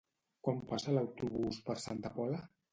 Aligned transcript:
Quan 0.47 0.61
passa 0.71 0.95
l'autobús 0.97 1.63
per 1.71 1.79
Santa 1.87 2.15
Pola? 2.19 2.45